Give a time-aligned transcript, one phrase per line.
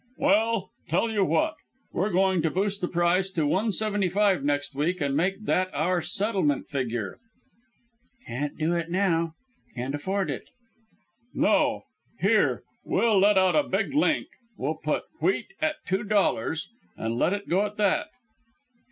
[0.17, 1.57] "Well, tell you what.
[1.93, 5.45] We were going to boost the price to one seventy five next week, and make
[5.45, 7.19] that our settlement figure."
[8.25, 9.35] "Can't do it now.
[9.75, 10.47] Can't afford it."
[11.35, 11.83] "No.
[12.19, 14.25] Here; we'll let out a big link;
[14.57, 18.07] we'll put wheat at two dollars, and let it go at that."